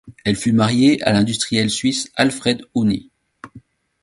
Elle 0.25 0.35
fut 0.35 0.51
mariée 0.51 0.99
à 1.03 1.13
l'industriel 1.13 1.69
suisse 1.69 2.11
Alfred 2.15 2.65
Hüni. 2.75 3.11